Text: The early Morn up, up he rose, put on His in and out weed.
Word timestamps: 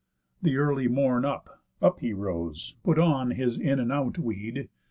The 0.41 0.57
early 0.57 0.87
Morn 0.87 1.25
up, 1.25 1.61
up 1.79 1.99
he 1.99 2.11
rose, 2.11 2.73
put 2.81 2.97
on 2.97 3.29
His 3.29 3.59
in 3.59 3.79
and 3.79 3.91
out 3.91 4.17
weed. 4.17 4.67